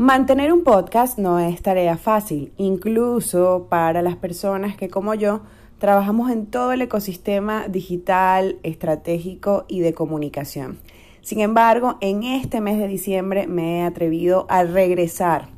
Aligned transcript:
Mantener 0.00 0.50
un 0.50 0.64
podcast 0.64 1.18
no 1.18 1.38
es 1.40 1.60
tarea 1.60 1.98
fácil, 1.98 2.54
incluso 2.56 3.66
para 3.68 4.00
las 4.00 4.16
personas 4.16 4.74
que 4.74 4.88
como 4.88 5.12
yo 5.12 5.42
trabajamos 5.78 6.30
en 6.30 6.46
todo 6.46 6.72
el 6.72 6.80
ecosistema 6.80 7.68
digital, 7.68 8.56
estratégico 8.62 9.66
y 9.68 9.80
de 9.80 9.92
comunicación. 9.92 10.78
Sin 11.20 11.40
embargo, 11.40 11.98
en 12.00 12.22
este 12.22 12.62
mes 12.62 12.78
de 12.78 12.88
diciembre 12.88 13.46
me 13.46 13.80
he 13.80 13.82
atrevido 13.82 14.46
a 14.48 14.64
regresar 14.64 15.50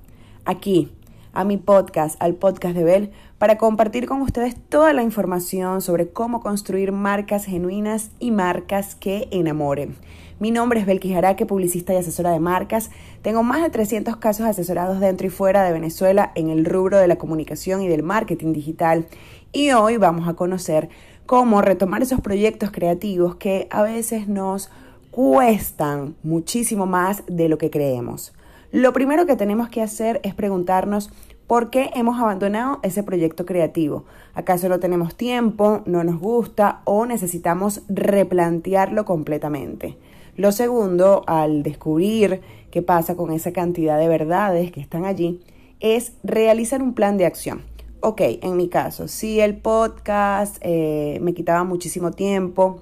aquí 0.45 0.91
a 1.33 1.45
mi 1.45 1.57
podcast, 1.57 2.17
al 2.21 2.35
podcast 2.35 2.75
de 2.75 2.85
Bell, 2.85 3.11
para 3.39 3.59
compartir 3.59 4.07
con 4.07 4.21
ustedes 4.21 4.57
toda 4.69 4.93
la 4.93 5.03
información 5.03 5.81
sobre 5.81 6.09
cómo 6.09 6.41
construir 6.41 6.93
marcas 6.93 7.45
genuinas 7.45 8.11
y 8.19 8.31
marcas 8.31 8.95
que 8.95 9.29
enamoren. 9.31 9.97
Mi 10.39 10.51
nombre 10.51 10.81
es 10.81 10.87
Belkis 10.87 11.15
Jaraque, 11.15 11.47
publicista 11.47 11.95
y 11.95 11.97
asesora 11.97 12.33
de 12.33 12.41
marcas. 12.41 12.91
Tengo 13.23 13.43
más 13.43 13.63
de 13.63 13.71
300 13.71 14.17
casos 14.17 14.47
asesorados 14.47 14.99
dentro 14.99 15.27
y 15.27 15.31
fuera 15.31 15.63
de 15.63 15.73
Venezuela 15.73 16.33
en 16.35 16.51
el 16.51 16.65
rubro 16.65 16.99
de 16.99 17.07
la 17.07 17.17
comunicación 17.17 17.81
y 17.83 17.89
del 17.89 18.03
marketing 18.03 18.53
digital. 18.53 19.07
Y 19.53 19.71
hoy 19.71 19.99
vamos 19.99 20.29
a 20.29 20.35
conocer 20.35 20.89
cómo 21.27 21.63
retomar 21.63 22.03
esos 22.03 22.21
proyectos 22.21 22.73
creativos 22.73 23.37
que 23.37 23.69
a 23.71 23.83
veces 23.83 24.27
nos 24.27 24.71
cuestan 25.13 26.17
muchísimo 26.23 26.87
más 26.87 27.23
de 27.29 27.49
lo 27.49 27.59
que 27.59 27.71
creemos. 27.71 28.33
Lo 28.73 28.95
primero 28.95 29.27
que 29.27 29.37
tenemos 29.37 29.69
que 29.69 29.83
hacer 29.83 30.21
es 30.25 30.35
preguntarnos 30.35 31.11
¿Por 31.47 31.71
qué 31.71 31.91
hemos 31.95 32.19
abandonado 32.21 32.79
ese 32.83 33.03
proyecto 33.03 33.45
creativo? 33.45 34.05
¿Acaso 34.35 34.69
no 34.69 34.81
tenemos 34.81 35.17
tiempo, 35.17 35.83
no 35.87 36.05
nos 36.05 36.19
gusta 36.19 36.81
o 36.85 37.05
necesitamos 37.05 37.83
replantearlo 37.89 39.05
completamente? 39.05 39.99
Lo 40.37 40.51
segundo, 40.51 41.25
al 41.27 41.63
descubrir 41.63 42.41
qué 42.71 42.81
pasa 42.81 43.17
con 43.17 43.33
esa 43.33 43.53
cantidad 43.53 43.99
de 43.99 44.09
verdades 44.09 44.73
que 44.73 44.81
están 44.81 45.05
allí, 45.05 45.43
es 45.81 46.15
realizar 46.23 46.83
un 46.83 46.95
plan 46.95 47.19
de 47.19 47.27
acción. 47.27 47.63
Ok, 48.01 48.23
en 48.41 48.57
mi 48.57 48.69
caso, 48.69 49.07
si 49.07 49.41
el 49.41 49.57
podcast 49.59 50.57
eh, 50.61 51.19
me 51.21 51.35
quitaba 51.35 51.65
muchísimo 51.65 52.13
tiempo 52.13 52.81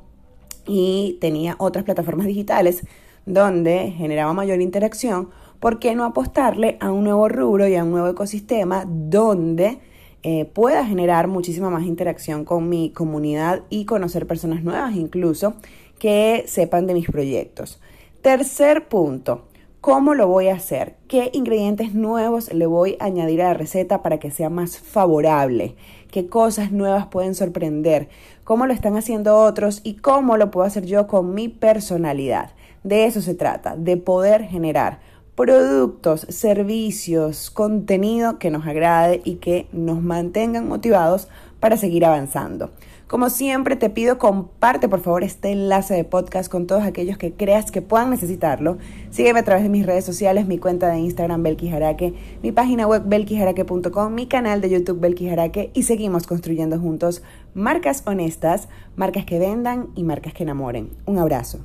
y 0.65 1.19
tenía 1.21 1.57
otras 1.59 1.85
plataformas 1.85 2.27
digitales 2.27 2.87
donde 3.27 3.91
generaba 3.91 4.33
mayor 4.33 4.61
interacción, 4.61 5.29
¿por 5.61 5.79
qué 5.79 5.95
no 5.95 6.05
apostarle 6.05 6.79
a 6.81 6.91
un 6.91 7.05
nuevo 7.05 7.29
rubro 7.29 7.69
y 7.69 7.77
a 7.77 7.85
un 7.85 7.93
nuevo 7.93 8.09
ecosistema 8.09 8.85
donde 8.89 9.79
eh, 10.23 10.47
pueda 10.47 10.85
generar 10.85 11.29
muchísima 11.29 11.71
más 11.71 11.85
interacción 11.85 12.45
con 12.45 12.69
mi 12.69 12.91
comunidad 12.91 13.63
y 13.71 13.85
conocer 13.85 14.27
personas 14.27 14.63
nuevas 14.63 14.95
incluso 14.95 15.55
que 15.99 16.45
sepan 16.47 16.87
de 16.87 16.95
mis 16.95 17.07
proyectos. 17.07 17.81
Tercer 18.23 18.89
punto, 18.89 19.45
¿cómo 19.81 20.15
lo 20.15 20.29
voy 20.29 20.49
a 20.49 20.55
hacer? 20.55 20.97
¿Qué 21.09 21.31
ingredientes 21.33 21.95
nuevos 21.95 22.53
le 22.53 22.67
voy 22.67 22.97
a 23.01 23.05
añadir 23.05 23.43
a 23.43 23.49
la 23.49 23.55
receta 23.55 24.03
para 24.03 24.19
que 24.19 24.31
sea 24.31 24.51
más 24.51 24.79
favorable? 24.79 25.75
¿Qué 26.11 26.27
cosas 26.27 26.73
nuevas 26.73 27.07
pueden 27.07 27.35
sorprender? 27.35 28.09
¿Cómo 28.45 28.67
lo 28.67 28.73
están 28.73 28.97
haciendo 28.97 29.39
otros? 29.39 29.81
¿Y 29.85 29.95
cómo 29.95 30.37
lo 30.37 30.51
puedo 30.51 30.67
hacer 30.67 30.85
yo 30.85 31.07
con 31.07 31.35
mi 31.35 31.49
personalidad? 31.49 32.51
De 32.83 33.05
eso 33.05 33.21
se 33.21 33.35
trata, 33.35 33.77
de 33.77 33.97
poder 33.97 34.45
generar 34.45 35.01
productos, 35.41 36.27
servicios, 36.29 37.51
contenido 37.51 38.39
que 38.39 38.51
nos 38.51 38.67
agrade 38.67 39.23
y 39.25 39.37
que 39.37 39.69
nos 39.73 40.03
mantengan 40.03 40.69
motivados 40.69 41.29
para 41.61 41.79
seguir 41.79 42.05
avanzando. 42.05 42.71
Como 43.07 43.31
siempre 43.31 43.75
te 43.75 43.89
pido 43.89 44.19
comparte 44.19 44.87
por 44.87 45.01
favor 45.01 45.25
este 45.25 45.51
enlace 45.51 45.95
de 45.95 46.05
podcast 46.05 46.51
con 46.51 46.67
todos 46.67 46.83
aquellos 46.85 47.17
que 47.17 47.33
creas 47.33 47.71
que 47.71 47.81
puedan 47.81 48.11
necesitarlo. 48.11 48.77
Sígueme 49.09 49.41
a 49.41 49.45
través 49.45 49.63
de 49.63 49.71
mis 49.71 49.87
redes 49.87 50.05
sociales, 50.05 50.47
mi 50.47 50.59
cuenta 50.59 50.89
de 50.89 50.99
Instagram 50.99 51.43
Belkijaraque, 51.43 52.13
mi 52.43 52.53
página 52.53 52.87
web 52.87 53.05
belkijaraque.com, 53.07 54.15
mi 54.15 54.27
canal 54.27 54.61
de 54.61 54.69
YouTube 54.69 55.01
Belkijaraque 55.01 55.71
y 55.73 55.85
seguimos 55.85 56.27
construyendo 56.27 56.79
juntos 56.79 57.23
marcas 57.55 58.03
honestas, 58.05 58.69
marcas 58.95 59.25
que 59.25 59.39
vendan 59.39 59.89
y 59.95 60.05
marcas 60.05 60.35
que 60.35 60.43
enamoren. 60.43 60.91
Un 61.07 61.19
abrazo. 61.19 61.61